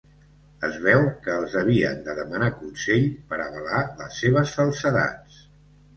Es 0.67 0.77
veu 0.85 1.01
que 1.27 1.35
els 1.41 1.57
havien 1.59 2.01
de 2.09 2.15
demanar 2.21 2.49
consell 2.63 3.07
per 3.33 3.39
avalar 3.47 3.85
les 4.03 4.19
seves 4.25 4.59
falsedats. 4.63 5.37